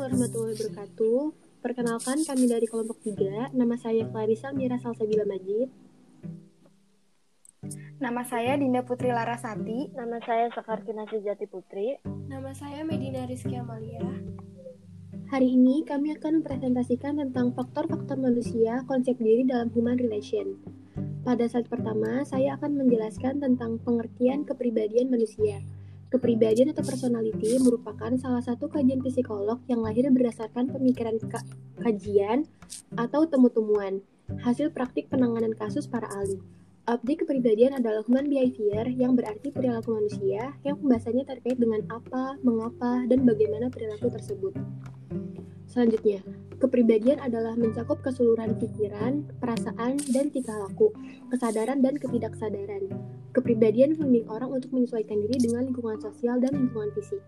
warahmatullahi 0.00 0.56
wabarakatuh. 0.56 1.18
Perkenalkan 1.60 2.24
kami 2.24 2.48
dari 2.48 2.64
kelompok 2.64 3.04
3. 3.04 3.52
Nama 3.52 3.76
saya 3.76 4.08
Clarissa 4.08 4.48
Mira 4.48 4.80
Salsabila 4.80 5.28
Majid. 5.28 5.68
Nama 8.00 8.24
saya 8.24 8.56
Dinda 8.56 8.80
Putri 8.80 9.12
Larasati. 9.12 9.92
Nama 9.92 10.16
saya 10.24 10.48
Sakartina 10.56 11.04
Sejati 11.04 11.44
Putri. 11.44 12.00
Nama 12.32 12.48
saya 12.56 12.80
Medina 12.80 13.28
Rizky 13.28 13.60
Amalia. 13.60 14.08
Hari 15.28 15.52
ini 15.52 15.84
kami 15.84 16.16
akan 16.16 16.40
mempresentasikan 16.40 17.20
tentang 17.20 17.52
faktor-faktor 17.52 18.16
manusia 18.16 18.80
konsep 18.88 19.20
diri 19.20 19.44
dalam 19.44 19.68
human 19.76 20.00
relation. 20.00 20.56
Pada 21.20 21.44
saat 21.44 21.68
pertama, 21.68 22.24
saya 22.24 22.56
akan 22.56 22.80
menjelaskan 22.80 23.44
tentang 23.44 23.76
pengertian 23.84 24.48
kepribadian 24.48 25.12
manusia. 25.12 25.60
Kepribadian 26.10 26.74
atau 26.74 26.82
personality 26.82 27.54
merupakan 27.62 28.10
salah 28.18 28.42
satu 28.42 28.66
kajian 28.66 28.98
psikolog 28.98 29.62
yang 29.70 29.78
lahir 29.78 30.10
berdasarkan 30.10 30.66
pemikiran 30.66 31.22
ka 31.22 31.38
kajian 31.78 32.50
atau 32.98 33.30
temu-temuan, 33.30 34.02
hasil 34.42 34.74
praktik 34.74 35.06
penanganan 35.06 35.54
kasus 35.54 35.86
para 35.86 36.10
ahli. 36.10 36.42
Objek 36.90 37.22
kepribadian 37.22 37.78
adalah 37.78 38.02
human 38.02 38.26
behavior 38.26 38.90
yang 38.90 39.14
berarti 39.14 39.54
perilaku 39.54 39.94
manusia 39.94 40.50
yang 40.66 40.74
pembahasannya 40.82 41.22
terkait 41.22 41.54
dengan 41.54 41.86
apa, 41.86 42.34
mengapa, 42.42 43.06
dan 43.06 43.22
bagaimana 43.22 43.70
perilaku 43.70 44.10
tersebut. 44.10 44.58
Selanjutnya, 45.70 46.18
kepribadian 46.58 47.22
adalah 47.22 47.54
mencakup 47.54 48.02
keseluruhan 48.02 48.58
pikiran, 48.58 49.22
perasaan, 49.38 50.02
dan 50.10 50.26
tingkah 50.34 50.58
laku, 50.66 50.90
kesadaran 51.30 51.78
dan 51.78 51.94
ketidaksadaran. 51.94 52.90
Kepribadian 53.30 53.94
membimbing 53.94 54.26
orang 54.26 54.50
untuk 54.50 54.74
menyesuaikan 54.74 55.22
diri 55.22 55.38
dengan 55.38 55.70
lingkungan 55.70 56.02
sosial 56.02 56.42
dan 56.42 56.58
lingkungan 56.58 56.90
fisik. 56.98 57.22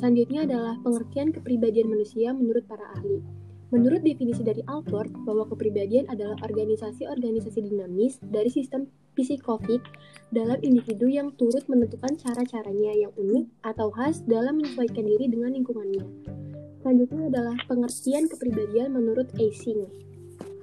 Selanjutnya 0.00 0.48
adalah 0.48 0.80
pengertian 0.80 1.28
kepribadian 1.28 1.92
manusia 1.92 2.32
menurut 2.32 2.64
para 2.64 2.88
ahli. 2.96 3.20
Menurut 3.68 4.00
definisi 4.00 4.40
dari 4.40 4.64
Alford, 4.64 5.12
bahwa 5.28 5.44
kepribadian 5.52 6.08
adalah 6.08 6.40
organisasi-organisasi 6.40 7.68
dinamis 7.68 8.16
dari 8.24 8.48
sistem 8.48 8.88
psikofik 9.12 9.84
dalam 10.32 10.56
individu 10.64 11.04
yang 11.04 11.36
turut 11.36 11.68
menentukan 11.68 12.16
cara-caranya 12.16 12.96
yang 12.96 13.12
unik 13.12 13.44
atau 13.60 13.92
khas 13.92 14.24
dalam 14.24 14.56
menyesuaikan 14.56 15.04
diri 15.04 15.28
dengan 15.28 15.52
lingkungannya. 15.52 16.47
Selanjutnya 16.82 17.26
adalah 17.28 17.56
pengertian 17.66 18.30
kepribadian 18.30 18.94
menurut 18.94 19.26
Ising. 19.34 20.08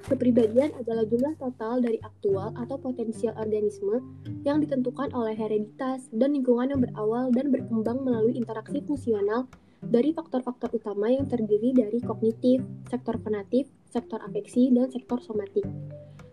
Kepribadian 0.06 0.70
adalah 0.78 1.02
jumlah 1.10 1.34
total 1.42 1.82
dari 1.82 1.98
aktual 2.06 2.54
atau 2.54 2.78
potensial 2.78 3.34
organisme 3.42 4.06
yang 4.46 4.62
ditentukan 4.62 5.10
oleh 5.18 5.34
hereditas 5.34 6.06
dan 6.14 6.38
lingkungan 6.38 6.78
yang 6.78 6.82
berawal 6.86 7.34
dan 7.34 7.50
berkembang 7.50 8.06
melalui 8.06 8.38
interaksi 8.38 8.86
fungsional 8.86 9.50
dari 9.82 10.14
faktor-faktor 10.14 10.70
utama 10.78 11.10
yang 11.10 11.26
terdiri 11.26 11.74
dari 11.74 11.98
kognitif, 12.06 12.62
sektor 12.86 13.18
penatif, 13.18 13.66
sektor 13.90 14.22
afeksi, 14.22 14.70
dan 14.70 14.94
sektor 14.94 15.18
somatik. 15.26 15.66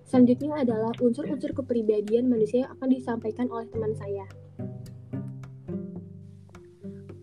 Selanjutnya 0.05 0.60
adalah 0.60 0.92
unsur-unsur 1.00 1.56
kepribadian 1.56 2.28
manusia 2.28 2.69
yang 2.69 2.77
akan 2.77 2.88
disampaikan 2.92 3.48
oleh 3.48 3.64
teman 3.72 3.97
saya. 3.97 4.28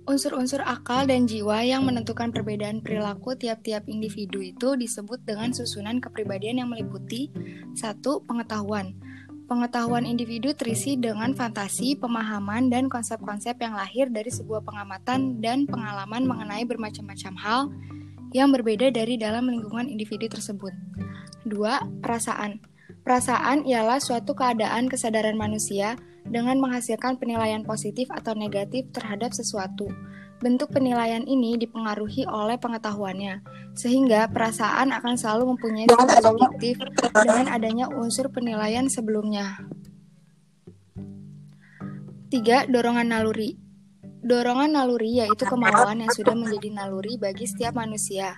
Unsur-unsur 0.10 0.66
akal 0.66 1.06
dan 1.06 1.30
jiwa 1.30 1.62
yang 1.62 1.86
menentukan 1.86 2.34
perbedaan 2.34 2.82
perilaku 2.82 3.38
tiap-tiap 3.38 3.86
individu 3.86 4.42
itu 4.42 4.74
disebut 4.74 5.22
dengan 5.22 5.54
susunan 5.54 6.02
kepribadian 6.02 6.66
yang 6.66 6.74
meliputi 6.74 7.30
satu 7.78 8.26
Pengetahuan. 8.26 8.98
Pengetahuan 9.46 10.10
individu 10.10 10.58
terisi 10.58 10.98
dengan 10.98 11.38
fantasi, 11.38 11.94
pemahaman, 11.94 12.74
dan 12.74 12.90
konsep-konsep 12.90 13.62
yang 13.62 13.78
lahir 13.78 14.10
dari 14.10 14.34
sebuah 14.34 14.66
pengamatan 14.66 15.46
dan 15.46 15.70
pengalaman 15.70 16.26
mengenai 16.26 16.66
bermacam-macam 16.66 17.34
hal 17.38 17.62
yang 18.34 18.50
berbeda 18.50 18.90
dari 18.90 19.14
dalam 19.14 19.46
lingkungan 19.46 19.86
individu 19.86 20.26
tersebut. 20.26 20.74
Dua, 21.46 21.86
Perasaan. 22.02 22.58
Perasaan 23.06 23.62
ialah 23.70 24.02
suatu 24.02 24.34
keadaan 24.34 24.90
kesadaran 24.90 25.38
manusia 25.38 26.02
dengan 26.28 26.60
menghasilkan 26.60 27.16
penilaian 27.22 27.64
positif 27.64 28.12
atau 28.12 28.36
negatif 28.36 28.90
terhadap 28.92 29.32
sesuatu. 29.32 29.88
Bentuk 30.40 30.72
penilaian 30.72 31.28
ini 31.28 31.60
dipengaruhi 31.60 32.24
oleh 32.24 32.56
pengetahuannya, 32.56 33.44
sehingga 33.76 34.32
perasaan 34.32 34.96
akan 34.96 35.20
selalu 35.20 35.56
mempunyai 35.56 35.88
sifat 35.88 36.24
subjektif 36.24 36.76
dengan 37.12 37.52
adanya 37.52 37.92
unsur 37.92 38.32
penilaian 38.32 38.88
sebelumnya. 38.88 39.60
3. 42.30 42.72
Dorongan 42.72 43.10
naluri 43.10 43.58
Dorongan 44.20 44.76
naluri 44.76 45.24
yaitu 45.24 45.48
kemauan 45.48 46.04
yang 46.04 46.12
sudah 46.14 46.36
menjadi 46.36 46.70
naluri 46.76 47.16
bagi 47.16 47.48
setiap 47.48 47.74
manusia. 47.76 48.38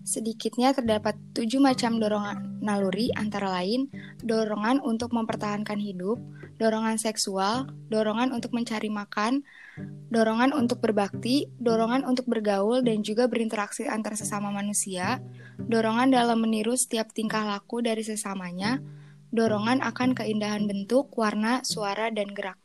Sedikitnya 0.00 0.72
terdapat 0.72 1.14
tujuh 1.36 1.60
macam 1.60 2.00
dorongan 2.00 2.58
naluri 2.64 3.12
antara 3.14 3.52
lain 3.52 3.86
dorongan 4.24 4.80
untuk 4.80 5.12
mempertahankan 5.12 5.76
hidup, 5.76 6.18
dorongan 6.60 7.00
seksual, 7.00 7.72
dorongan 7.88 8.36
untuk 8.36 8.52
mencari 8.52 8.92
makan, 8.92 9.40
dorongan 10.12 10.52
untuk 10.52 10.84
berbakti, 10.84 11.48
dorongan 11.56 12.04
untuk 12.04 12.28
bergaul 12.28 12.84
dan 12.84 13.00
juga 13.00 13.24
berinteraksi 13.32 13.88
antar 13.88 14.12
sesama 14.20 14.52
manusia, 14.52 15.24
dorongan 15.56 16.12
dalam 16.12 16.36
meniru 16.44 16.76
setiap 16.76 17.16
tingkah 17.16 17.48
laku 17.48 17.80
dari 17.80 18.04
sesamanya, 18.04 18.76
dorongan 19.32 19.80
akan 19.80 20.12
keindahan 20.12 20.68
bentuk, 20.68 21.08
warna, 21.16 21.64
suara, 21.64 22.12
dan 22.12 22.28
gerak. 22.36 22.60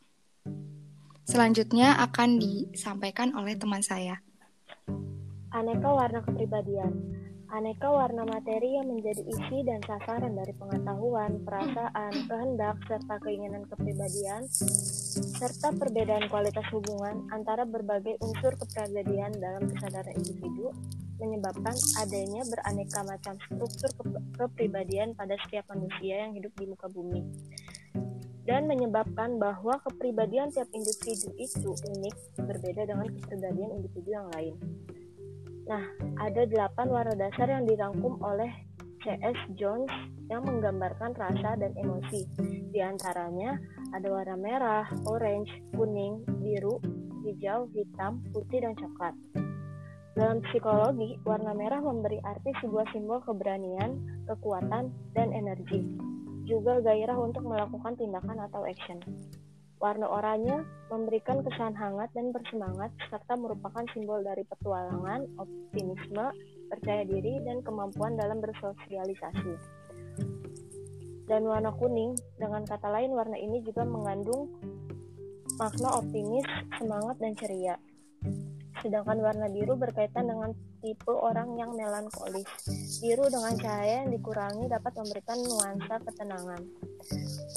Selanjutnya 1.24 1.96
akan 2.04 2.38
disampaikan 2.38 3.32
oleh 3.32 3.56
teman 3.56 3.80
saya. 3.80 4.20
Aneka 5.50 5.88
warna 5.88 6.20
kepribadian. 6.20 7.25
Aneka 7.46 7.86
warna 7.86 8.26
materi 8.26 8.74
yang 8.74 8.90
menjadi 8.90 9.22
isi 9.22 9.62
dan 9.62 9.78
sasaran 9.86 10.34
dari 10.34 10.50
pengetahuan, 10.58 11.38
perasaan, 11.46 12.26
kehendak, 12.26 12.74
serta 12.90 13.22
keinginan 13.22 13.62
kepribadian, 13.70 14.50
serta 15.38 15.70
perbedaan 15.78 16.26
kualitas 16.26 16.66
hubungan 16.74 17.22
antara 17.30 17.62
berbagai 17.62 18.18
unsur 18.18 18.50
kepribadian 18.58 19.30
dalam 19.38 19.62
kesadaran 19.70 20.10
individu, 20.18 20.74
menyebabkan 21.22 21.78
adanya 22.02 22.42
beraneka 22.50 23.06
macam 23.06 23.38
struktur 23.46 23.94
kepribadian 24.34 25.14
pada 25.14 25.38
setiap 25.46 25.70
manusia 25.70 26.26
yang 26.26 26.34
hidup 26.34 26.50
di 26.58 26.66
muka 26.66 26.90
bumi 26.90 27.22
dan 28.46 28.70
menyebabkan 28.70 29.42
bahwa 29.42 29.74
kepribadian 29.82 30.54
tiap 30.54 30.70
individu 30.70 31.34
itu 31.34 31.74
unik 31.74 32.16
berbeda 32.46 32.86
dengan 32.86 33.10
kepribadian 33.10 33.70
individu 33.74 34.08
yang 34.14 34.30
lain. 34.38 34.54
Nah, 35.66 35.82
ada 36.22 36.46
delapan 36.46 36.86
warna 36.86 37.14
dasar 37.18 37.50
yang 37.50 37.66
dirangkum 37.66 38.22
oleh 38.22 38.50
C.S. 39.02 39.38
Jones 39.58 39.90
yang 40.30 40.46
menggambarkan 40.46 41.14
rasa 41.14 41.58
dan 41.58 41.74
emosi. 41.74 42.26
Di 42.70 42.82
antaranya 42.82 43.58
ada 43.94 44.06
warna 44.10 44.34
merah, 44.38 44.86
orange, 45.06 45.50
kuning, 45.74 46.22
biru, 46.42 46.78
hijau, 47.26 47.66
hitam, 47.74 48.22
putih, 48.30 48.62
dan 48.62 48.74
coklat. 48.78 49.14
Dalam 50.16 50.40
psikologi, 50.48 51.18
warna 51.28 51.52
merah 51.52 51.82
memberi 51.82 52.22
arti 52.24 52.50
sebuah 52.62 52.88
simbol 52.94 53.20
keberanian, 53.26 54.00
kekuatan, 54.30 54.88
dan 55.12 55.28
energi. 55.34 55.82
Juga 56.46 56.78
gairah 56.80 57.18
untuk 57.18 57.42
melakukan 57.42 57.98
tindakan 57.98 58.38
atau 58.48 58.64
action. 58.64 59.02
Warna 59.76 60.08
oranye 60.08 60.64
memberikan 60.88 61.44
kesan 61.44 61.76
hangat 61.76 62.08
dan 62.16 62.32
bersemangat 62.32 62.88
serta 63.12 63.36
merupakan 63.36 63.84
simbol 63.92 64.24
dari 64.24 64.40
petualangan, 64.48 65.28
optimisme, 65.36 66.32
percaya 66.72 67.04
diri, 67.04 67.44
dan 67.44 67.60
kemampuan 67.60 68.16
dalam 68.16 68.40
bersosialisasi. 68.40 69.54
Dan 71.28 71.44
warna 71.44 71.74
kuning, 71.76 72.16
dengan 72.40 72.64
kata 72.64 72.88
lain 72.88 73.12
warna 73.12 73.36
ini 73.36 73.60
juga 73.66 73.84
mengandung 73.84 74.48
makna 75.60 76.00
optimis, 76.00 76.46
semangat, 76.80 77.20
dan 77.20 77.36
ceria. 77.36 77.76
Sedangkan 78.80 79.20
warna 79.20 79.50
biru 79.52 79.76
berkaitan 79.76 80.30
dengan 80.30 80.56
tipe 80.86 81.10
orang 81.10 81.58
yang 81.58 81.74
melankolis. 81.74 82.46
Biru 83.02 83.26
dengan 83.26 83.58
cahaya 83.58 84.06
yang 84.06 84.14
dikurangi 84.14 84.70
dapat 84.70 84.94
memberikan 84.94 85.34
nuansa 85.42 85.98
ketenangan. 85.98 86.62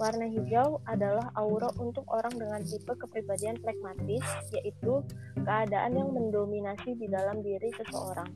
Warna 0.01 0.25
hijau 0.33 0.81
adalah 0.89 1.29
aura 1.37 1.69
untuk 1.77 2.09
orang 2.09 2.33
dengan 2.33 2.65
tipe 2.65 2.89
kepribadian 2.89 3.61
pragmatis, 3.61 4.25
yaitu 4.49 5.05
keadaan 5.45 5.93
yang 5.93 6.09
mendominasi 6.09 6.97
di 6.97 7.05
dalam 7.05 7.45
diri 7.45 7.69
seseorang. 7.77 8.33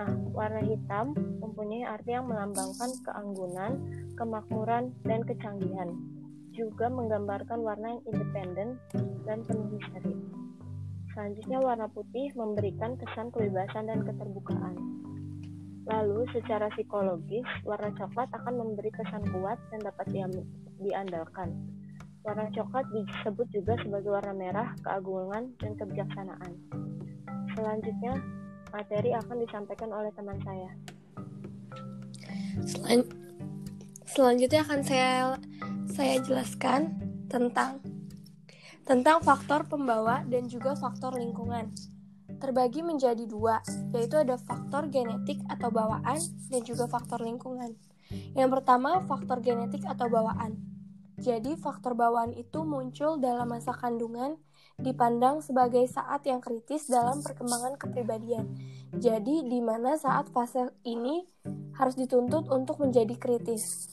Nah, 0.00 0.14
warna 0.32 0.64
hitam 0.64 1.12
mempunyai 1.44 1.84
arti 1.84 2.16
yang 2.16 2.32
melambangkan 2.32 2.88
keanggunan, 3.04 3.72
kemakmuran, 4.16 4.96
dan 5.04 5.20
kecanggihan. 5.20 5.92
Juga 6.56 6.88
menggambarkan 6.88 7.60
warna 7.60 7.98
yang 7.98 8.02
independen 8.08 8.80
dan 9.28 9.44
penuh 9.44 9.68
misteri. 9.68 10.16
Selanjutnya 11.18 11.58
warna 11.58 11.90
putih 11.90 12.30
memberikan 12.38 12.94
kesan 12.94 13.34
kebebasan 13.34 13.90
dan 13.90 14.06
keterbukaan. 14.06 14.78
Lalu 15.90 16.30
secara 16.30 16.70
psikologis, 16.78 17.42
warna 17.66 17.90
coklat 17.98 18.30
akan 18.30 18.54
memberi 18.54 18.86
kesan 18.94 19.26
kuat 19.34 19.58
dan 19.74 19.82
dapat 19.82 20.06
diandalkan. 20.78 21.58
Warna 22.22 22.46
coklat 22.54 22.86
disebut 22.94 23.50
juga 23.50 23.74
sebagai 23.82 24.14
warna 24.14 24.30
merah, 24.30 24.70
keagungan, 24.86 25.58
dan 25.58 25.74
kebijaksanaan. 25.74 26.54
Selanjutnya, 27.58 28.14
Materi 28.70 29.10
akan 29.10 29.36
disampaikan 29.42 29.90
oleh 29.90 30.14
teman 30.14 30.38
saya. 30.46 30.70
Selan 32.62 33.02
selanjutnya 34.06 34.62
akan 34.62 34.80
saya 34.86 35.34
saya 35.90 36.22
jelaskan 36.22 36.94
tentang 37.26 37.82
tentang 38.88 39.20
faktor 39.20 39.68
pembawa 39.68 40.24
dan 40.24 40.48
juga 40.48 40.72
faktor 40.72 41.20
lingkungan. 41.20 41.68
Terbagi 42.40 42.80
menjadi 42.80 43.28
dua, 43.28 43.60
yaitu 43.92 44.16
ada 44.16 44.40
faktor 44.40 44.88
genetik 44.88 45.44
atau 45.44 45.68
bawaan 45.68 46.16
dan 46.48 46.60
juga 46.64 46.88
faktor 46.88 47.20
lingkungan. 47.20 47.76
Yang 48.32 48.48
pertama, 48.48 49.04
faktor 49.04 49.44
genetik 49.44 49.84
atau 49.84 50.08
bawaan. 50.08 50.56
Jadi, 51.20 51.60
faktor 51.60 51.92
bawaan 51.92 52.32
itu 52.32 52.64
muncul 52.64 53.20
dalam 53.20 53.52
masa 53.52 53.76
kandungan 53.76 54.40
dipandang 54.80 55.44
sebagai 55.44 55.84
saat 55.84 56.24
yang 56.24 56.40
kritis 56.40 56.88
dalam 56.88 57.20
perkembangan 57.20 57.76
kepribadian. 57.76 58.56
Jadi, 58.96 59.44
di 59.44 59.60
mana 59.60 60.00
saat 60.00 60.32
fase 60.32 60.72
ini 60.88 61.28
harus 61.76 61.92
dituntut 61.92 62.48
untuk 62.48 62.80
menjadi 62.80 63.12
kritis. 63.20 63.84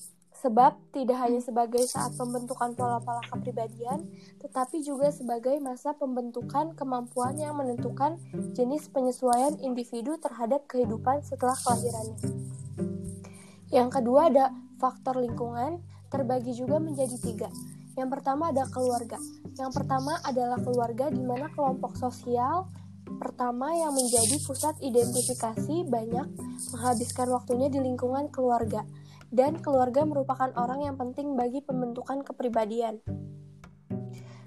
Sebab 0.45 0.93
tidak 0.93 1.17
hanya 1.25 1.41
sebagai 1.41 1.81
saat 1.89 2.13
pembentukan 2.21 2.77
pola-pola 2.77 3.17
kepribadian, 3.33 4.05
tetapi 4.37 4.85
juga 4.85 5.09
sebagai 5.09 5.57
masa 5.57 5.97
pembentukan 5.97 6.77
kemampuan 6.77 7.33
yang 7.41 7.57
menentukan 7.57 8.21
jenis 8.53 8.85
penyesuaian 8.93 9.57
individu 9.57 10.21
terhadap 10.21 10.69
kehidupan 10.69 11.25
setelah 11.25 11.57
kelahirannya. 11.65 12.21
Yang 13.73 13.89
kedua 13.89 14.29
ada 14.29 14.53
faktor 14.77 15.17
lingkungan, 15.17 15.81
terbagi 16.13 16.53
juga 16.53 16.77
menjadi 16.77 17.17
tiga. 17.17 17.49
Yang 17.97 18.21
pertama 18.21 18.53
ada 18.53 18.69
keluarga. 18.69 19.17
Yang 19.57 19.71
pertama 19.81 20.21
adalah 20.21 20.61
keluarga 20.61 21.09
di 21.09 21.25
mana 21.25 21.49
kelompok 21.57 21.97
sosial 21.97 22.69
pertama 23.17 23.73
yang 23.73 23.97
menjadi 23.97 24.37
pusat 24.45 24.77
identifikasi 24.77 25.89
banyak 25.89 26.27
menghabiskan 26.73 27.33
waktunya 27.33 27.69
di 27.69 27.81
lingkungan 27.81 28.29
keluarga 28.29 28.85
dan 29.33 29.57
keluarga 29.61 30.03
merupakan 30.03 30.51
orang 30.57 30.85
yang 30.85 30.95
penting 30.97 31.33
bagi 31.33 31.61
pembentukan 31.63 32.21
kepribadian. 32.25 33.01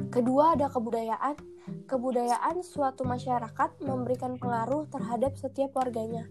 Kedua 0.09 0.57
ada 0.57 0.73
kebudayaan. 0.73 1.37
Kebudayaan 1.85 2.65
suatu 2.65 3.05
masyarakat 3.05 3.85
memberikan 3.85 4.41
pengaruh 4.41 4.89
terhadap 4.89 5.37
setiap 5.37 5.77
warganya, 5.77 6.25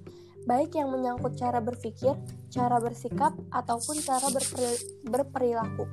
baik 0.49 0.73
yang 0.73 0.89
menyangkut 0.89 1.37
cara 1.37 1.61
berpikir, 1.61 2.17
cara 2.49 2.81
bersikap, 2.81 3.37
ataupun 3.53 4.01
cara 4.01 4.33
berperi 4.33 4.73
berperilaku. 5.05 5.85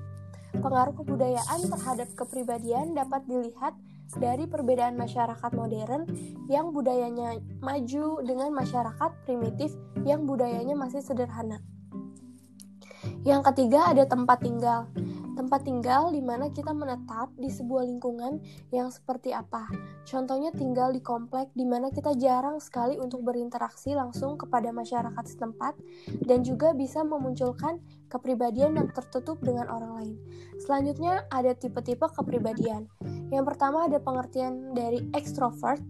Pengaruh 0.54 0.96
kebudayaan 0.96 1.60
terhadap 1.66 2.08
kepribadian 2.16 2.96
dapat 2.96 3.26
dilihat 3.28 3.76
dari 4.16 4.46
perbedaan 4.46 4.94
masyarakat 4.94 5.50
modern 5.52 6.06
yang 6.46 6.70
budayanya 6.70 7.42
maju 7.58 8.22
dengan 8.22 8.54
masyarakat 8.54 9.10
primitif 9.26 9.74
yang 10.06 10.24
budayanya 10.24 10.78
masih 10.78 11.02
sederhana. 11.02 11.58
Yang 13.24 13.40
ketiga 13.48 13.88
ada 13.88 14.04
tempat 14.04 14.44
tinggal. 14.44 14.84
Tempat 15.34 15.64
tinggal 15.64 16.12
di 16.12 16.20
mana 16.20 16.52
kita 16.52 16.76
menetap 16.76 17.32
di 17.40 17.48
sebuah 17.48 17.88
lingkungan 17.88 18.36
yang 18.68 18.92
seperti 18.92 19.32
apa. 19.32 19.66
Contohnya 20.04 20.52
tinggal 20.52 20.92
di 20.92 21.00
komplek 21.00 21.48
di 21.56 21.64
mana 21.64 21.88
kita 21.88 22.12
jarang 22.20 22.60
sekali 22.60 23.00
untuk 23.00 23.24
berinteraksi 23.24 23.96
langsung 23.96 24.36
kepada 24.36 24.70
masyarakat 24.76 25.24
setempat 25.24 25.72
dan 26.28 26.44
juga 26.44 26.76
bisa 26.76 27.00
memunculkan 27.00 27.80
kepribadian 28.12 28.76
yang 28.76 28.92
tertutup 28.92 29.40
dengan 29.40 29.72
orang 29.72 29.92
lain. 29.98 30.14
Selanjutnya 30.60 31.24
ada 31.32 31.56
tipe-tipe 31.56 32.04
kepribadian. 32.12 32.92
Yang 33.32 33.44
pertama 33.56 33.88
ada 33.88 33.98
pengertian 34.04 34.76
dari 34.76 35.00
extrovert 35.16 35.80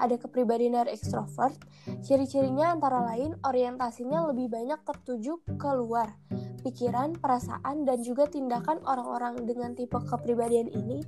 ada 0.00 0.16
kepribadian 0.16 0.80
dari 0.80 0.96
ekstrovert. 0.96 1.60
Ciri-cirinya 2.00 2.72
antara 2.72 3.04
lain 3.04 3.36
orientasinya 3.44 4.32
lebih 4.32 4.48
banyak 4.48 4.80
tertuju 4.80 5.44
keluar. 5.60 6.16
Pikiran, 6.60 7.16
perasaan, 7.16 7.88
dan 7.88 8.04
juga 8.04 8.28
tindakan 8.28 8.84
orang-orang 8.84 9.48
dengan 9.48 9.72
tipe 9.72 9.96
kepribadian 9.96 10.68
ini 10.68 11.00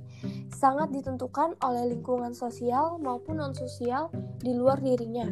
sangat 0.49 0.89
ditentukan 0.89 1.53
oleh 1.61 1.93
lingkungan 1.93 2.33
sosial 2.33 2.97
maupun 2.97 3.37
non-sosial 3.37 4.09
di 4.41 4.57
luar 4.57 4.81
dirinya. 4.81 5.29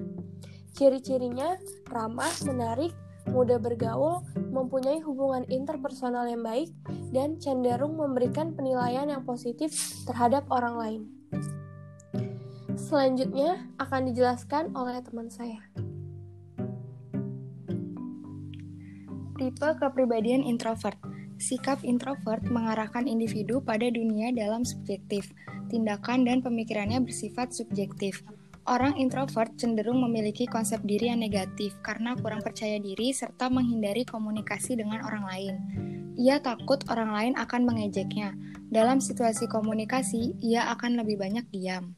Ciri-cirinya 0.77 1.57
ramah, 1.89 2.31
menarik, 2.45 2.93
mudah 3.29 3.57
bergaul, 3.57 4.23
mempunyai 4.53 5.01
hubungan 5.01 5.45
interpersonal 5.49 6.29
yang 6.29 6.45
baik, 6.45 6.69
dan 7.09 7.41
cenderung 7.41 7.97
memberikan 7.97 8.53
penilaian 8.55 9.09
yang 9.09 9.25
positif 9.27 9.73
terhadap 10.07 10.45
orang 10.53 10.75
lain. 10.77 11.01
Selanjutnya 12.77 13.71
akan 13.79 14.11
dijelaskan 14.11 14.75
oleh 14.75 14.99
teman 15.03 15.31
saya. 15.31 15.59
Tipe 19.41 19.73
kepribadian 19.73 20.45
introvert. 20.45 21.01
Sikap 21.41 21.81
introvert 21.81 22.45
mengarahkan 22.45 23.09
individu 23.09 23.57
pada 23.57 23.89
dunia 23.89 24.29
dalam 24.29 24.61
subjektif. 24.61 25.33
Tindakan 25.65 26.29
dan 26.29 26.45
pemikirannya 26.45 27.01
bersifat 27.01 27.49
subjektif. 27.49 28.21
Orang 28.69 29.01
introvert 29.01 29.49
cenderung 29.57 29.97
memiliki 30.05 30.45
konsep 30.45 30.77
diri 30.85 31.09
yang 31.09 31.25
negatif 31.25 31.73
karena 31.81 32.13
kurang 32.21 32.45
percaya 32.45 32.77
diri 32.77 33.09
serta 33.17 33.49
menghindari 33.49 34.05
komunikasi 34.05 34.77
dengan 34.77 35.01
orang 35.01 35.25
lain. 35.25 35.53
Ia 36.21 36.37
takut 36.45 36.85
orang 36.93 37.09
lain 37.09 37.33
akan 37.33 37.65
mengejeknya. 37.65 38.37
Dalam 38.69 39.01
situasi 39.01 39.49
komunikasi, 39.49 40.37
ia 40.37 40.69
akan 40.69 41.01
lebih 41.01 41.17
banyak 41.17 41.49
diam. 41.49 41.97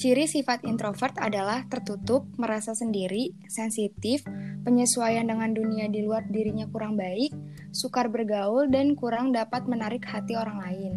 Ciri 0.00 0.24
sifat 0.24 0.64
introvert 0.64 1.16
adalah 1.20 1.64
tertutup, 1.68 2.24
merasa 2.40 2.72
sendiri, 2.72 3.36
sensitif, 3.48 4.24
penyesuaian 4.62 5.26
dengan 5.26 5.50
dunia 5.52 5.88
di 5.88 6.04
luar 6.04 6.28
dirinya 6.28 6.68
kurang 6.68 6.96
baik, 6.96 7.32
sukar 7.72 8.12
bergaul, 8.12 8.68
dan 8.68 8.94
kurang 8.94 9.32
dapat 9.32 9.64
menarik 9.66 10.04
hati 10.04 10.36
orang 10.36 10.58
lain. 10.60 10.92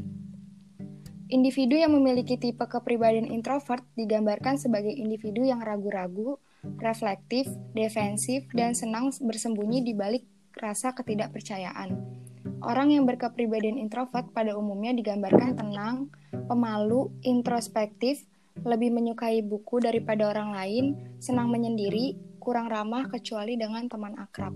Individu 1.33 1.74
yang 1.80 1.98
memiliki 1.98 2.38
tipe 2.38 2.62
kepribadian 2.68 3.25
introvert 3.25 3.81
digambarkan 3.98 4.60
sebagai 4.60 4.94
individu 4.94 5.42
yang 5.42 5.65
ragu-ragu, 5.65 6.38
reflektif, 6.77 7.50
defensif, 7.74 8.45
dan 8.54 8.77
senang 8.77 9.10
bersembunyi 9.10 9.81
di 9.81 9.98
balik 9.98 10.24
rasa 10.54 10.94
ketidakpercayaan. 10.94 12.21
Orang 12.63 12.94
yang 12.94 13.04
berkepribadian 13.10 13.81
introvert 13.81 14.30
pada 14.31 14.56
umumnya 14.56 14.94
digambarkan 14.95 15.57
tenang, 15.57 16.13
pemalu, 16.48 17.12
introspektif, 17.25 18.24
lebih 18.62 18.93
menyukai 18.93 19.41
buku 19.41 19.82
daripada 19.82 20.29
orang 20.29 20.53
lain, 20.53 20.86
senang 21.17 21.50
menyendiri, 21.50 22.15
kurang 22.43 22.67
ramah 22.67 23.07
kecuali 23.07 23.55
dengan 23.55 23.88
teman 23.88 24.19
akrab. 24.19 24.51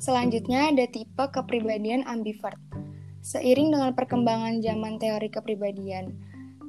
Selanjutnya 0.00 0.72
ada 0.72 0.88
tipe 0.88 1.24
kepribadian 1.28 2.08
ambivert. 2.08 2.58
Seiring 3.22 3.70
dengan 3.70 3.92
perkembangan 3.94 4.58
zaman 4.64 4.98
teori 4.98 5.30
kepribadian, 5.30 6.10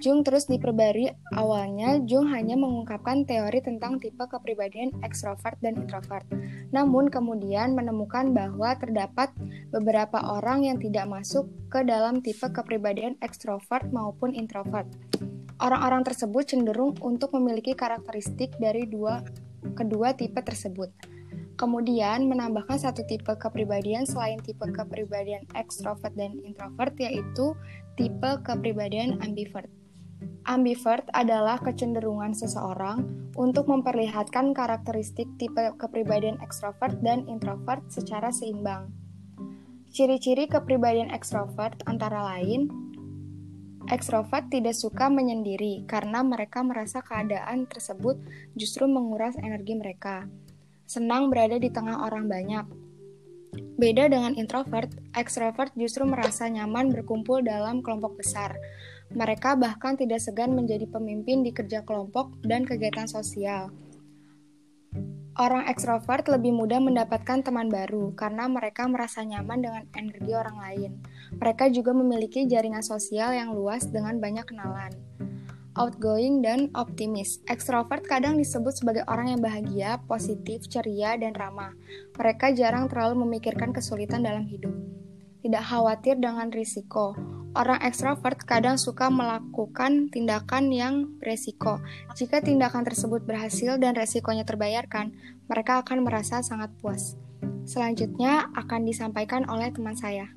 Jung 0.03 0.19
terus 0.27 0.51
diperbarui. 0.51 1.15
Awalnya, 1.31 2.03
Jung 2.03 2.27
hanya 2.27 2.59
mengungkapkan 2.59 3.23
teori 3.23 3.63
tentang 3.63 4.03
tipe 4.03 4.19
kepribadian 4.19 4.91
ekstrovert 4.99 5.55
dan 5.63 5.79
introvert. 5.79 6.27
Namun 6.75 7.07
kemudian 7.07 7.71
menemukan 7.71 8.35
bahwa 8.35 8.75
terdapat 8.75 9.31
beberapa 9.71 10.19
orang 10.19 10.67
yang 10.67 10.77
tidak 10.83 11.07
masuk 11.07 11.47
ke 11.71 11.87
dalam 11.87 12.19
tipe 12.19 12.43
kepribadian 12.43 13.15
ekstrovert 13.23 13.87
maupun 13.95 14.35
introvert. 14.35 14.91
Orang-orang 15.63 16.03
tersebut 16.03 16.51
cenderung 16.51 16.99
untuk 16.99 17.31
memiliki 17.39 17.71
karakteristik 17.71 18.51
dari 18.59 18.83
dua 18.83 19.23
kedua 19.73 20.11
tipe 20.13 20.43
tersebut. 20.43 20.91
Kemudian 21.53 22.27
menambahkan 22.27 22.81
satu 22.81 23.05
tipe 23.05 23.29
kepribadian 23.37 24.09
selain 24.09 24.41
tipe 24.41 24.65
kepribadian 24.73 25.45
ekstrovert 25.53 26.11
dan 26.17 26.35
introvert 26.43 26.97
yaitu 26.97 27.53
tipe 27.95 28.41
kepribadian 28.43 29.21
ambivert. 29.21 29.69
Ambivert 30.43 31.07
adalah 31.15 31.55
kecenderungan 31.61 32.35
seseorang 32.35 33.31
untuk 33.39 33.71
memperlihatkan 33.71 34.51
karakteristik 34.51 35.29
tipe 35.39 35.71
kepribadian 35.79 36.35
ekstrovert 36.43 36.99
dan 36.99 37.23
introvert 37.31 37.85
secara 37.87 38.27
seimbang. 38.27 38.91
Ciri-ciri 39.93 40.49
kepribadian 40.49 41.13
ekstrovert 41.13 41.79
antara 41.85 42.33
lain 42.33 42.65
Ekstrovert 43.91 44.47
tidak 44.47 44.79
suka 44.79 45.11
menyendiri 45.11 45.83
karena 45.83 46.23
mereka 46.23 46.63
merasa 46.63 47.03
keadaan 47.03 47.67
tersebut 47.67 48.15
justru 48.55 48.87
menguras 48.87 49.35
energi 49.35 49.75
mereka. 49.75 50.23
Senang 50.87 51.27
berada 51.27 51.59
di 51.59 51.67
tengah 51.67 52.07
orang 52.07 52.31
banyak. 52.31 52.63
Beda 53.75 54.07
dengan 54.07 54.33
introvert, 54.39 54.87
ekstrovert 55.13 55.75
justru 55.75 56.07
merasa 56.07 56.47
nyaman 56.47 56.95
berkumpul 56.95 57.43
dalam 57.43 57.83
kelompok 57.83 58.23
besar. 58.23 58.55
Mereka 59.11 59.59
bahkan 59.59 59.99
tidak 59.99 60.23
segan 60.23 60.55
menjadi 60.55 60.87
pemimpin 60.87 61.43
di 61.43 61.51
kerja 61.51 61.83
kelompok 61.83 62.33
dan 62.41 62.63
kegiatan 62.63 63.05
sosial. 63.05 63.69
Orang 65.33 65.65
ekstrovert 65.65 66.29
lebih 66.29 66.53
mudah 66.53 66.77
mendapatkan 66.77 67.41
teman 67.41 67.65
baru 67.65 68.13
karena 68.13 68.45
mereka 68.45 68.85
merasa 68.85 69.25
nyaman 69.25 69.65
dengan 69.65 69.83
energi 69.97 70.29
orang 70.29 70.57
lain. 70.61 70.91
Mereka 71.41 71.73
juga 71.73 71.89
memiliki 71.89 72.45
jaringan 72.45 72.85
sosial 72.85 73.33
yang 73.33 73.49
luas 73.49 73.89
dengan 73.89 74.21
banyak 74.21 74.45
kenalan. 74.45 74.93
outgoing, 75.73 76.45
dan 76.45 76.69
optimis. 76.77 77.41
Extrovert 77.49 78.05
kadang 78.05 78.37
disebut 78.37 78.77
sebagai 78.77 79.01
orang 79.09 79.33
yang 79.33 79.41
bahagia, 79.41 79.97
positif, 80.05 80.69
ceria, 80.69 81.17
dan 81.17 81.33
ramah. 81.33 81.73
Mereka 82.13 82.53
jarang 82.53 82.85
terlalu 82.85 83.25
memikirkan 83.25 83.73
kesulitan 83.73 84.21
dalam 84.21 84.45
hidup. 84.45 84.69
Tidak 85.41 85.63
khawatir 85.65 86.21
dengan 86.21 86.53
risiko. 86.53 87.17
Orang 87.53 87.85
ekstrovert 87.85 88.41
kadang 88.49 88.81
suka 88.81 89.13
melakukan 89.13 90.09
tindakan 90.09 90.73
yang 90.73 91.05
beresiko. 91.21 91.77
Jika 92.17 92.41
tindakan 92.41 92.81
tersebut 92.81 93.21
berhasil 93.21 93.77
dan 93.77 93.93
resikonya 93.93 94.41
terbayarkan, 94.41 95.13
mereka 95.45 95.85
akan 95.85 96.01
merasa 96.01 96.41
sangat 96.41 96.73
puas. 96.81 97.13
Selanjutnya 97.69 98.49
akan 98.57 98.89
disampaikan 98.89 99.45
oleh 99.45 99.69
teman 99.69 99.93
saya. 99.93 100.33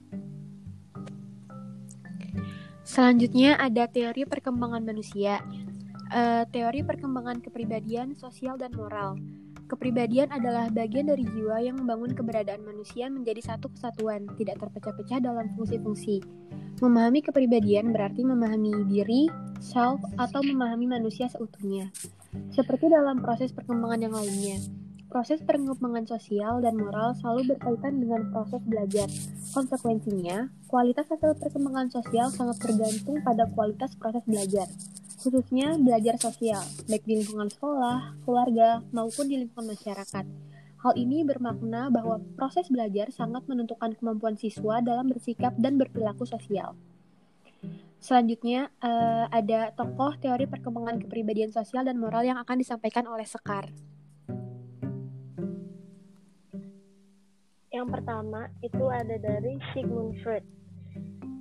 Selanjutnya 2.84 3.56
ada 3.56 3.88
teori 3.88 4.28
perkembangan 4.28 4.84
manusia. 4.84 5.40
Uh, 6.12 6.44
teori 6.52 6.86
perkembangan 6.86 7.40
kepribadian, 7.42 8.14
sosial, 8.14 8.60
dan 8.60 8.70
moral. 8.76 9.18
Kepribadian 9.66 10.30
adalah 10.30 10.70
bagian 10.70 11.10
dari 11.10 11.26
jiwa 11.26 11.58
yang 11.58 11.82
membangun 11.82 12.14
keberadaan 12.14 12.62
manusia 12.62 13.10
menjadi 13.10 13.42
satu 13.42 13.66
kesatuan, 13.74 14.30
tidak 14.38 14.62
terpecah-pecah 14.62 15.18
dalam 15.18 15.50
fungsi-fungsi. 15.58 16.22
Memahami 16.78 17.18
kepribadian 17.26 17.90
berarti 17.90 18.22
memahami 18.22 18.86
diri, 18.86 19.26
self, 19.58 19.98
atau 20.22 20.38
memahami 20.46 20.86
manusia 20.86 21.26
seutuhnya. 21.26 21.90
Seperti 22.54 22.86
dalam 22.86 23.18
proses 23.18 23.50
perkembangan 23.50 24.06
yang 24.06 24.14
lainnya, 24.14 24.62
Proses 25.06 25.38
pengembangan 25.46 26.02
sosial 26.02 26.58
dan 26.60 26.74
moral 26.74 27.14
selalu 27.22 27.54
berkaitan 27.54 28.02
dengan 28.02 28.26
proses 28.34 28.58
belajar. 28.66 29.06
Konsekuensinya, 29.54 30.50
kualitas 30.66 31.06
hasil 31.06 31.38
perkembangan 31.38 31.88
sosial 31.94 32.26
sangat 32.34 32.58
tergantung 32.58 33.22
pada 33.22 33.46
kualitas 33.54 33.94
proses 33.94 34.26
belajar, 34.26 34.66
khususnya 35.26 35.74
belajar 35.74 36.14
sosial, 36.22 36.62
baik 36.86 37.02
di 37.02 37.18
lingkungan 37.18 37.50
sekolah, 37.50 38.14
keluarga, 38.22 38.78
maupun 38.94 39.26
di 39.26 39.42
lingkungan 39.42 39.74
masyarakat. 39.74 40.22
Hal 40.78 40.92
ini 40.94 41.26
bermakna 41.26 41.90
bahwa 41.90 42.22
proses 42.38 42.70
belajar 42.70 43.10
sangat 43.10 43.42
menentukan 43.50 43.98
kemampuan 43.98 44.38
siswa 44.38 44.78
dalam 44.78 45.10
bersikap 45.10 45.50
dan 45.58 45.82
berperilaku 45.82 46.22
sosial. 46.30 46.78
Selanjutnya, 47.98 48.70
uh, 48.78 49.26
ada 49.34 49.74
tokoh 49.74 50.14
teori 50.22 50.46
perkembangan 50.46 51.02
kepribadian 51.02 51.50
sosial 51.50 51.82
dan 51.82 51.98
moral 51.98 52.22
yang 52.22 52.38
akan 52.38 52.62
disampaikan 52.62 53.10
oleh 53.10 53.26
Sekar. 53.26 53.66
Yang 57.74 57.88
pertama 57.90 58.46
itu 58.62 58.84
ada 58.86 59.18
dari 59.18 59.58
Sigmund 59.74 60.22
Freud. 60.22 60.55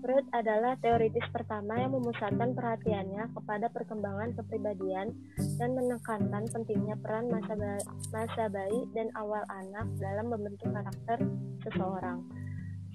Freud 0.05 0.29
adalah 0.37 0.77
teoritis 0.85 1.25
pertama 1.33 1.81
yang 1.81 1.97
memusatkan 1.97 2.53
perhatiannya 2.53 3.25
kepada 3.33 3.73
perkembangan 3.73 4.37
kepribadian 4.37 5.17
dan 5.57 5.73
menekankan 5.73 6.45
pentingnya 6.53 6.93
peran 7.01 7.25
masa, 7.33 7.57
ba 7.57 7.81
masa 8.13 8.45
bayi 8.53 8.85
dan 8.93 9.09
awal 9.17 9.41
anak 9.49 9.89
dalam 9.97 10.29
membentuk 10.29 10.69
karakter 10.69 11.25
seseorang. 11.65 12.21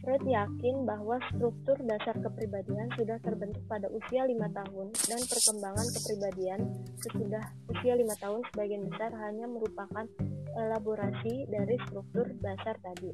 Freud 0.07 0.23
yakin 0.23 0.87
bahwa 0.87 1.19
struktur 1.35 1.75
dasar 1.83 2.15
kepribadian 2.15 2.87
sudah 2.95 3.19
terbentuk 3.27 3.67
pada 3.67 3.91
usia 3.91 4.31
lima 4.31 4.47
tahun 4.55 4.95
dan 5.11 5.19
perkembangan 5.27 5.87
kepribadian 5.91 6.61
sesudah 6.95 7.43
usia 7.75 7.99
lima 7.99 8.15
tahun 8.23 8.39
sebagian 8.55 8.87
besar 8.87 9.11
hanya 9.19 9.51
merupakan 9.51 10.07
elaborasi 10.55 11.51
dari 11.51 11.75
struktur 11.91 12.31
dasar 12.39 12.79
tadi. 12.87 13.11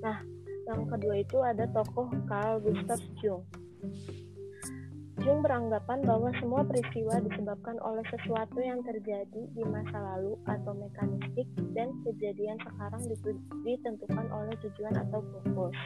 Nah, 0.00 0.39
yang 0.70 0.86
kedua 0.86 1.18
itu 1.18 1.38
ada 1.42 1.66
tokoh 1.74 2.06
Carl 2.30 2.62
Gustav 2.62 3.02
Jung. 3.18 3.42
Jung 5.20 5.44
beranggapan 5.44 6.00
bahwa 6.06 6.32
semua 6.40 6.64
peristiwa 6.64 7.20
disebabkan 7.20 7.76
oleh 7.84 8.00
sesuatu 8.08 8.56
yang 8.56 8.80
terjadi 8.86 9.42
di 9.52 9.62
masa 9.68 9.98
lalu 10.00 10.38
atau 10.48 10.72
mekanistik 10.72 11.44
dan 11.76 11.92
kejadian 12.06 12.56
sekarang 12.64 13.02
ditentukan 13.66 14.26
oleh 14.32 14.54
tujuan 14.64 14.94
atau 14.96 15.20
purpose. 15.20 15.82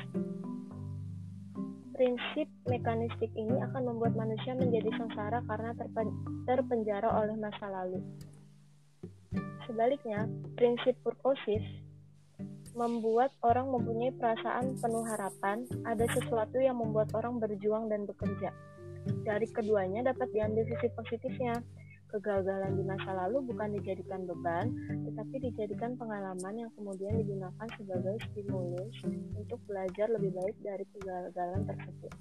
Prinsip 1.98 2.46
mekanistik 2.70 3.30
ini 3.34 3.58
akan 3.58 3.90
membuat 3.90 4.14
manusia 4.14 4.54
menjadi 4.54 4.90
sengsara 4.94 5.42
karena 5.50 5.74
terpenjara 6.46 7.08
oleh 7.10 7.34
masa 7.34 7.66
lalu. 7.70 7.98
Sebaliknya, 9.66 10.30
prinsip 10.54 10.94
purposive 11.02 11.83
membuat 12.74 13.30
orang 13.46 13.70
mempunyai 13.70 14.10
perasaan 14.18 14.74
penuh 14.82 15.06
harapan, 15.06 15.62
ada 15.86 16.04
sesuatu 16.10 16.58
yang 16.58 16.78
membuat 16.78 17.14
orang 17.14 17.38
berjuang 17.38 17.86
dan 17.86 18.04
bekerja. 18.04 18.50
Dari 19.22 19.46
keduanya 19.50 20.10
dapat 20.10 20.30
diambil 20.34 20.66
sisi 20.68 20.90
positifnya. 20.92 21.62
Kegagalan 22.14 22.78
di 22.78 22.86
masa 22.86 23.10
lalu 23.10 23.42
bukan 23.50 23.74
dijadikan 23.74 24.22
beban, 24.22 24.70
tetapi 24.86 25.50
dijadikan 25.50 25.98
pengalaman 25.98 26.54
yang 26.62 26.70
kemudian 26.78 27.10
digunakan 27.18 27.66
sebagai 27.74 28.22
stimulus 28.30 28.94
untuk 29.34 29.58
belajar 29.66 30.06
lebih 30.14 30.30
baik 30.30 30.54
dari 30.62 30.86
kegagalan 30.94 31.66
tersebut. 31.66 32.12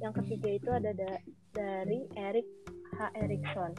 Yang 0.00 0.12
ketiga 0.24 0.48
itu 0.56 0.68
ada 0.72 0.90
da 0.96 1.12
dari 1.52 2.08
Eric 2.16 2.48
H. 2.96 3.12
Erikson. 3.12 3.72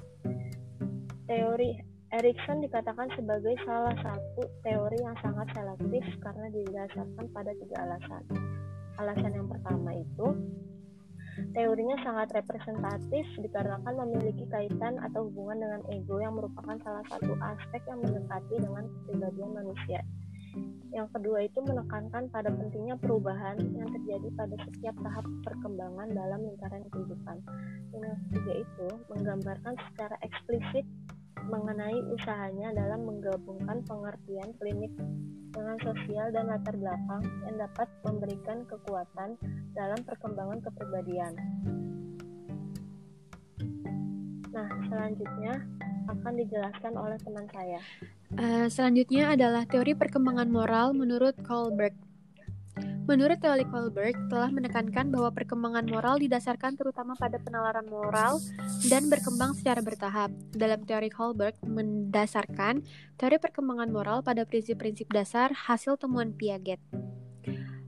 Teori 1.25 1.74
Erikson 2.07 2.63
dikatakan 2.63 3.11
sebagai 3.19 3.51
salah 3.67 3.91
satu 3.99 4.47
teori 4.63 4.95
yang 5.03 5.17
sangat 5.19 5.43
selektif 5.51 6.07
karena 6.23 6.47
didasarkan 6.55 7.25
pada 7.35 7.51
tiga 7.51 7.83
alasan. 7.83 8.23
Alasan 8.95 9.35
yang 9.35 9.51
pertama 9.51 9.91
itu, 9.91 10.27
teorinya 11.51 11.99
sangat 12.07 12.31
representatif 12.31 13.27
dikarenakan 13.43 14.07
memiliki 14.07 14.47
kaitan 14.47 14.95
atau 15.03 15.27
hubungan 15.27 15.59
dengan 15.59 15.81
ego 15.91 16.23
yang 16.23 16.31
merupakan 16.39 16.79
salah 16.79 17.03
satu 17.11 17.35
aspek 17.43 17.83
yang 17.91 17.99
mendekati 17.99 18.55
dengan 18.55 18.87
kepribadian 18.87 19.51
manusia. 19.51 19.99
Yang 20.95 21.07
kedua 21.11 21.43
itu 21.43 21.59
menekankan 21.59 22.31
pada 22.31 22.47
pentingnya 22.47 22.95
perubahan 23.03 23.59
yang 23.75 23.91
terjadi 23.91 24.31
pada 24.39 24.55
setiap 24.63 24.95
tahap 25.03 25.27
perkembangan 25.43 26.07
dalam 26.15 26.39
lingkaran 26.39 26.87
kehidupan. 26.87 27.37
yang 27.91 28.15
ketiga 28.29 28.53
itu 28.63 28.87
menggambarkan 29.09 29.73
secara 29.91 30.15
eksplisit 30.23 30.85
mengenai 31.67 32.00
usahanya 32.15 32.71
dalam 32.71 33.03
menggabungkan 33.03 33.83
pengertian 33.83 34.55
klinik 34.55 34.88
dengan 35.51 35.75
sosial 35.83 36.31
dan 36.31 36.47
latar 36.47 36.79
belakang 36.79 37.27
yang 37.43 37.59
dapat 37.59 37.91
memberikan 38.07 38.63
kekuatan 38.71 39.36
dalam 39.75 40.00
perkembangan 40.07 40.63
kepribadian. 40.63 41.33
Nah, 44.55 44.69
selanjutnya 44.88 45.59
akan 46.07 46.33
dijelaskan 46.39 46.93
oleh 46.95 47.19
teman 47.19 47.45
saya. 47.51 47.83
Uh, 48.39 48.71
selanjutnya 48.71 49.36
adalah 49.36 49.67
teori 49.67 49.91
perkembangan 49.91 50.47
moral 50.47 50.95
menurut 50.95 51.36
Kohlberg. 51.43 52.06
Menurut 53.07 53.39
teori 53.39 53.63
Kohlberg, 53.63 54.19
telah 54.27 54.51
menekankan 54.51 55.07
bahwa 55.07 55.31
perkembangan 55.31 55.87
moral 55.87 56.19
didasarkan 56.19 56.75
terutama 56.75 57.15
pada 57.15 57.39
penalaran 57.39 57.87
moral 57.87 58.43
dan 58.91 59.07
berkembang 59.07 59.55
secara 59.55 59.79
bertahap. 59.79 60.27
Dalam 60.51 60.83
teori 60.83 61.07
Kohlberg 61.07 61.55
mendasarkan 61.63 62.83
teori 63.15 63.39
perkembangan 63.39 63.95
moral 63.95 64.27
pada 64.27 64.43
prinsip-prinsip 64.43 65.07
dasar 65.07 65.55
hasil 65.55 65.95
temuan 65.95 66.35
Piaget. 66.35 66.83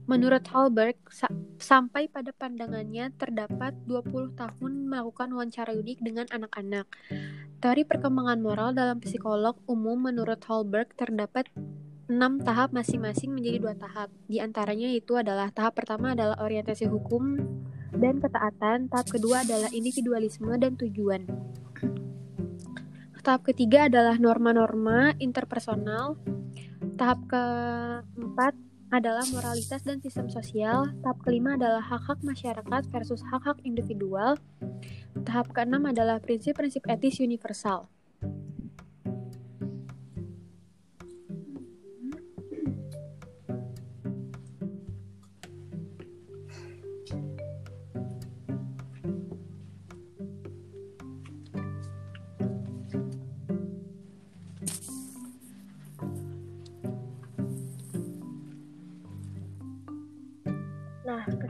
Menurut 0.08 0.42
Holberg, 0.56 0.96
sa 1.12 1.28
sampai 1.60 2.08
pada 2.08 2.32
pandangannya 2.32 3.12
terdapat 3.20 3.76
20 3.84 4.40
tahun 4.40 4.88
melakukan 4.88 5.36
wawancara 5.36 5.76
unik 5.76 6.00
dengan 6.00 6.26
anak-anak. 6.32 6.88
Teori 7.60 7.84
perkembangan 7.84 8.40
moral 8.40 8.72
dalam 8.72 9.04
psikolog 9.04 9.60
umum 9.68 10.00
menurut 10.00 10.40
Holberg 10.48 10.96
terdapat 10.96 11.52
enam 12.10 12.42
tahap 12.42 12.74
masing-masing 12.74 13.30
menjadi 13.30 13.62
dua 13.62 13.74
tahap. 13.78 14.10
Di 14.26 14.42
antaranya 14.42 14.90
itu 14.90 15.14
adalah 15.14 15.54
tahap 15.54 15.78
pertama 15.78 16.18
adalah 16.18 16.42
orientasi 16.42 16.90
hukum 16.90 17.38
dan 17.94 18.18
ketaatan, 18.18 18.90
tahap 18.90 19.06
kedua 19.14 19.46
adalah 19.46 19.70
individualisme 19.70 20.50
dan 20.58 20.74
tujuan. 20.74 21.30
Tahap 23.22 23.46
ketiga 23.46 23.86
adalah 23.86 24.18
norma-norma 24.18 25.14
interpersonal. 25.22 26.18
Tahap 26.98 27.20
keempat 27.30 28.58
adalah 28.90 29.22
moralitas 29.30 29.86
dan 29.86 30.02
sistem 30.02 30.26
sosial. 30.26 30.90
Tahap 31.06 31.22
kelima 31.22 31.54
adalah 31.54 31.84
hak-hak 31.84 32.26
masyarakat 32.26 32.82
versus 32.90 33.22
hak-hak 33.30 33.62
individual. 33.62 34.34
Tahap 35.22 35.54
keenam 35.54 35.86
adalah 35.86 36.18
prinsip-prinsip 36.18 36.82
etis 36.90 37.22
universal. 37.22 37.86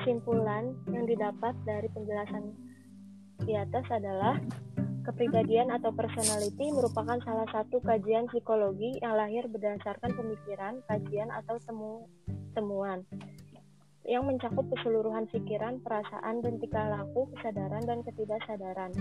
Kesimpulan 0.00 0.73
yang 0.88 1.04
didapat 1.04 1.52
dari 1.69 1.85
penjelasan 1.92 2.57
di 3.45 3.52
atas 3.52 3.85
adalah 3.92 4.40
kepribadian 5.04 5.69
atau 5.69 5.92
personality 5.92 6.73
merupakan 6.73 7.21
salah 7.21 7.45
satu 7.52 7.85
kajian 7.85 8.25
psikologi 8.33 8.97
yang 9.04 9.12
lahir 9.12 9.45
berdasarkan 9.45 10.16
pemikiran, 10.16 10.80
kajian, 10.88 11.28
atau 11.28 11.61
temu 11.61 12.09
temuan 12.57 13.04
yang 14.09 14.25
mencakup 14.25 14.64
keseluruhan 14.73 15.28
pikiran, 15.28 15.85
perasaan, 15.85 16.40
dan 16.40 16.57
tingkah 16.57 16.88
laku, 16.88 17.28
kesadaran, 17.37 17.85
dan 17.85 18.00
ketidaksadaran. 18.00 18.97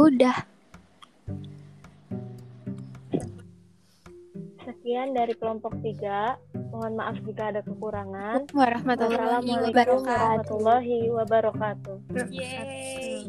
Udah. 0.00 0.48
Sekian 4.64 5.12
dari 5.12 5.36
kelompok 5.36 5.76
3. 5.84 6.40
Mohon 6.72 6.92
maaf 6.96 7.16
jika 7.26 7.52
ada 7.52 7.60
kekurangan. 7.60 8.48
Warahmatullahi 8.48 9.20
Wassalamualaikum 9.20 9.68
wabarakatuh. 9.68 10.08
warahmatullahi 10.08 10.98
wabarakatuh. 11.12 11.96
Yeay. 12.32 13.28